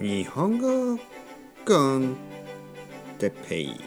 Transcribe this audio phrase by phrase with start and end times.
[0.00, 0.98] 日本語
[1.66, 2.16] コン
[3.18, 3.80] テペイ。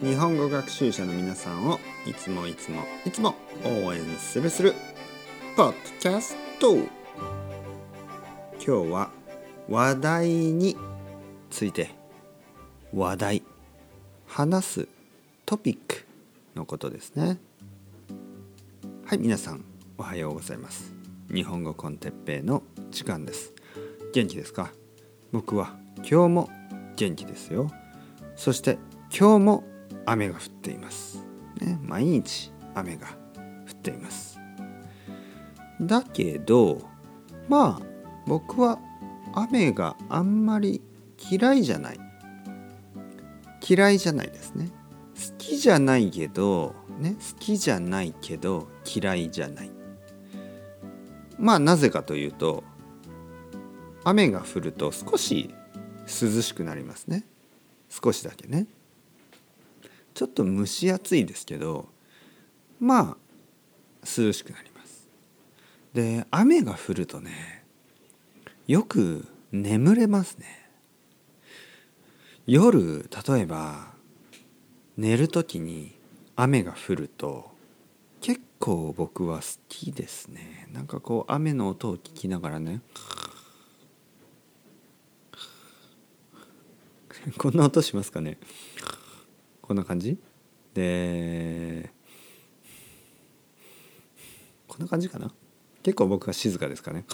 [0.00, 4.74] 日本語学習者の皆さんをいつもいつもいつも応援するする
[5.56, 6.76] ポッドキャスト。
[6.76, 6.86] 今
[8.58, 9.10] 日は
[9.68, 10.76] 話題に
[11.50, 11.90] ついて
[12.94, 13.42] 話題
[14.28, 14.88] 話す
[15.44, 16.06] トピック
[16.54, 17.40] のことですね。
[19.06, 19.64] はい皆さん
[19.98, 20.94] おはようございます。
[21.34, 23.52] 日本語コンテッペイの時間です。
[24.16, 24.72] 元気ですか？
[25.30, 26.50] 僕は今日も
[26.96, 27.70] 元気ですよ。
[28.34, 28.78] そして
[29.10, 29.64] 今日も
[30.06, 31.22] 雨が降っています、
[31.60, 33.10] ね、毎日雨が降
[33.72, 34.38] っています。
[35.82, 36.80] だけど
[37.46, 37.86] まあ
[38.26, 38.78] 僕は
[39.34, 40.80] 雨があんまり
[41.30, 42.00] 嫌いじゃない。
[43.68, 44.70] 嫌いじゃないですね。
[45.14, 49.70] 好きじゃないけどね好きじゃないけど嫌いじゃない。
[51.38, 52.64] まあなぜかというと
[54.08, 55.52] 雨が降ると少し
[56.06, 57.24] 涼しくなりますね。
[57.88, 58.68] 少しだけね。
[60.14, 61.88] ちょっと蒸し暑いですけど
[62.78, 63.16] まあ
[64.06, 65.08] 涼しくなります。
[65.92, 67.64] で雨が降るとね
[68.68, 70.68] よく眠れますね。
[72.46, 73.88] 夜例えば
[74.96, 75.98] 寝る時に
[76.36, 77.50] 雨が降ると
[78.20, 80.68] 結構僕は好きですね。
[80.72, 82.82] なんかこう雨の音を聞きながらね
[87.38, 88.38] こんな音しますかね？
[89.62, 90.18] こんな感じ？
[90.74, 91.90] で
[94.68, 95.32] こんな感じかな？
[95.82, 97.04] 結構僕は静かですかね？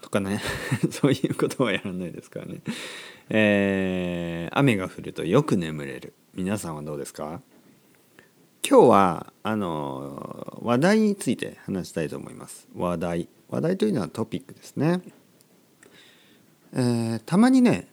[0.00, 0.40] とかね。
[0.90, 2.62] そういうことはやらないですからね。
[3.28, 6.14] えー、雨が降るとよく眠れる。
[6.34, 7.40] 皆さんはどうですか？
[8.68, 12.66] 今日はあの話題について話したいと思います。
[12.74, 13.28] 話題。
[13.50, 15.00] 話題というのはトピックですね、
[16.72, 17.86] えー、たまにね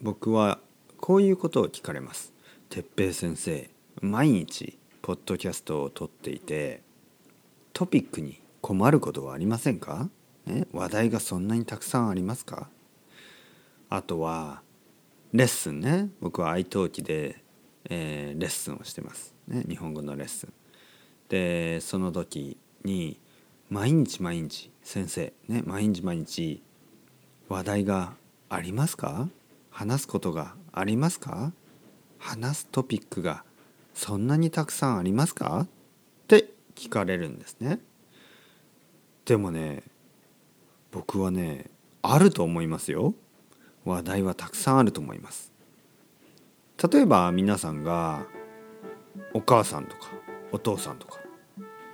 [0.00, 0.58] 僕は
[1.00, 2.32] こういうことを聞かれます。
[2.68, 3.70] 哲平先生
[4.02, 6.82] 毎日ポッドキャストを撮っていて
[7.72, 10.10] トピックに困ることはありませんか、
[10.44, 12.68] ね、話題がそんなにたくさんありますか？
[13.88, 14.60] あとは
[15.32, 16.10] レッスンね。
[16.20, 17.42] 僕は愛登記で、
[17.88, 20.52] えー、レッスンをしてます、ね、日本語のレッスン。
[21.28, 23.18] でその時に
[23.70, 25.62] 毎日毎日先生ね？
[25.64, 26.62] 毎日毎日
[27.48, 28.12] 話題が
[28.50, 29.28] ありますか？
[29.70, 31.52] 話すことがありますか？
[32.18, 33.44] 話すトピックが
[33.94, 35.60] そんなにたくさんありますか？
[35.62, 35.68] っ
[36.26, 37.80] て聞かれるんですね。
[39.24, 39.82] でもね
[40.90, 41.66] 僕はね
[42.02, 43.14] あると思いますよ。
[43.84, 45.52] 話題はたくさんあると思います。
[46.92, 48.26] 例えば皆さんが
[49.34, 50.10] お母さんとか
[50.52, 51.18] お父さんとか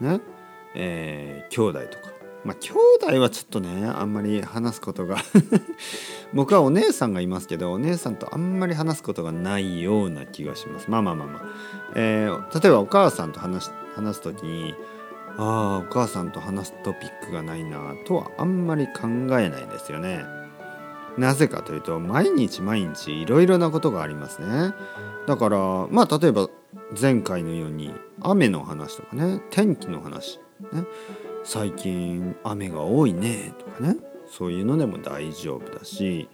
[0.00, 0.20] ね
[0.74, 2.13] えー、兄弟とか
[2.44, 2.72] まあ兄
[3.03, 5.19] 弟はちょっとねあんまり話すことが
[6.34, 10.91] 僕はお姉さんがいますけどお姉さんとあんまり話すことがないような気がします。
[10.91, 11.43] まあまあまあまあ、
[11.94, 14.75] えー、例えばお母さんと話話す時に
[15.37, 19.06] ああお母さんと話すトピックがないなとはあんまり考
[19.38, 20.25] えないですよね。
[21.16, 24.72] なぜかというと毎日毎日いろいろなことがありますね。
[25.26, 25.59] だから
[25.91, 26.49] まあ例えば
[27.00, 30.41] 前回のように雨の話とかね天気の話
[30.72, 30.84] ね。
[31.44, 33.97] 最近雨が多いねとかね。
[34.27, 36.28] そういうのでも大丈夫だし。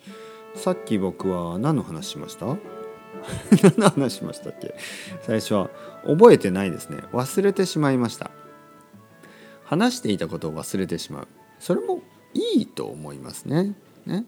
[0.54, 2.46] さっき僕は何の話しました？
[3.76, 4.74] 何の話しましたっけ？
[5.22, 5.70] 最初は
[6.06, 6.98] 覚えてないですね。
[7.12, 8.30] 忘れてしまいました。
[9.64, 11.28] 話していたことを忘れてしまう。
[11.58, 12.02] それも
[12.34, 13.74] いいと思いますね。
[14.06, 14.24] ね。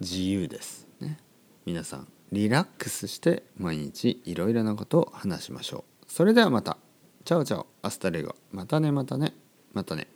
[0.00, 0.86] 自由です。
[1.00, 1.18] ね。
[1.64, 6.04] 皆さんリラックスして毎日いろいろなことを話しましょう。
[6.10, 6.78] それではまた。
[7.24, 8.34] Ciao ciao。Hasta luego。
[8.52, 9.34] またねまたね。
[9.76, 10.15] またね。